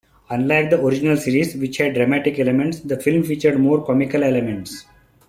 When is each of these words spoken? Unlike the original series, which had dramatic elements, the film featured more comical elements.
Unlike 0.31 0.71
the 0.71 0.81
original 0.83 1.15
series, 1.15 1.55
which 1.55 1.77
had 1.77 1.93
dramatic 1.93 2.39
elements, 2.39 2.79
the 2.79 2.99
film 2.99 3.21
featured 3.21 3.59
more 3.59 3.85
comical 3.85 4.23
elements. 4.23 4.83